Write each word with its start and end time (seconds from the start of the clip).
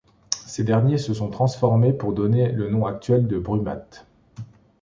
Ces 0.47 0.63
derniers 0.63 0.97
se 0.97 1.13
sont 1.13 1.29
transformés 1.29 1.93
pour 1.93 2.13
donner 2.13 2.51
le 2.51 2.67
nom 2.71 2.87
actuel 2.87 3.27
de 3.27 3.37
Brumath. 3.37 4.07